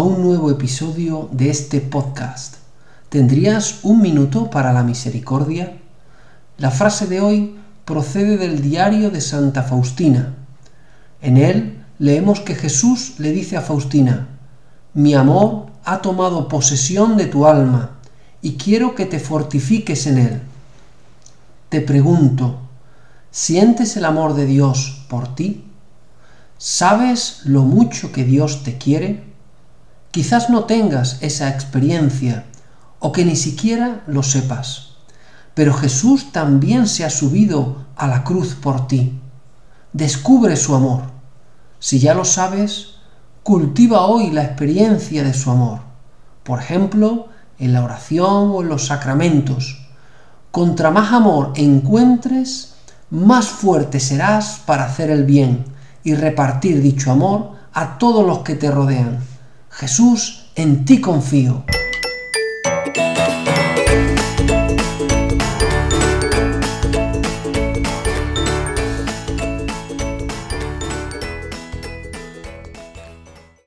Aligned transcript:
un 0.00 0.22
nuevo 0.22 0.50
episodio 0.50 1.28
de 1.30 1.50
este 1.50 1.80
podcast. 1.80 2.56
¿Tendrías 3.08 3.84
un 3.84 4.02
minuto 4.02 4.50
para 4.50 4.72
la 4.72 4.82
misericordia? 4.82 5.78
La 6.58 6.72
frase 6.72 7.06
de 7.06 7.20
hoy 7.20 7.56
procede 7.84 8.36
del 8.36 8.60
diario 8.60 9.10
de 9.10 9.20
Santa 9.20 9.62
Faustina. 9.62 10.34
En 11.22 11.36
él 11.36 11.84
leemos 12.00 12.40
que 12.40 12.56
Jesús 12.56 13.14
le 13.18 13.30
dice 13.30 13.56
a 13.56 13.60
Faustina, 13.60 14.26
Mi 14.94 15.14
amor 15.14 15.66
ha 15.84 16.02
tomado 16.02 16.48
posesión 16.48 17.16
de 17.16 17.26
tu 17.26 17.46
alma 17.46 17.90
y 18.42 18.56
quiero 18.56 18.96
que 18.96 19.06
te 19.06 19.20
fortifiques 19.20 20.08
en 20.08 20.18
él. 20.18 20.42
Te 21.68 21.80
pregunto, 21.80 22.58
¿sientes 23.30 23.96
el 23.96 24.06
amor 24.06 24.34
de 24.34 24.46
Dios 24.46 25.04
por 25.08 25.36
ti? 25.36 25.64
¿Sabes 26.58 27.42
lo 27.44 27.62
mucho 27.62 28.10
que 28.10 28.24
Dios 28.24 28.64
te 28.64 28.76
quiere? 28.76 29.33
Quizás 30.14 30.48
no 30.48 30.62
tengas 30.62 31.18
esa 31.22 31.48
experiencia 31.48 32.44
o 33.00 33.10
que 33.10 33.24
ni 33.24 33.34
siquiera 33.34 34.04
lo 34.06 34.22
sepas, 34.22 34.90
pero 35.54 35.74
Jesús 35.74 36.30
también 36.30 36.86
se 36.86 37.04
ha 37.04 37.10
subido 37.10 37.78
a 37.96 38.06
la 38.06 38.22
cruz 38.22 38.54
por 38.54 38.86
ti. 38.86 39.18
Descubre 39.92 40.54
su 40.54 40.76
amor. 40.76 41.00
Si 41.80 41.98
ya 41.98 42.14
lo 42.14 42.24
sabes, 42.24 42.90
cultiva 43.42 44.06
hoy 44.06 44.30
la 44.30 44.44
experiencia 44.44 45.24
de 45.24 45.34
su 45.34 45.50
amor, 45.50 45.80
por 46.44 46.60
ejemplo, 46.60 47.26
en 47.58 47.72
la 47.72 47.82
oración 47.82 48.52
o 48.52 48.62
en 48.62 48.68
los 48.68 48.86
sacramentos. 48.86 49.84
Contra 50.52 50.92
más 50.92 51.12
amor 51.12 51.54
encuentres, 51.56 52.74
más 53.10 53.48
fuerte 53.48 53.98
serás 53.98 54.62
para 54.64 54.84
hacer 54.84 55.10
el 55.10 55.24
bien 55.24 55.64
y 56.04 56.14
repartir 56.14 56.80
dicho 56.80 57.10
amor 57.10 57.54
a 57.72 57.98
todos 57.98 58.24
los 58.24 58.44
que 58.44 58.54
te 58.54 58.70
rodean. 58.70 59.33
Jesús, 59.76 60.44
en 60.54 60.84
ti 60.84 61.00
confío. 61.00 61.64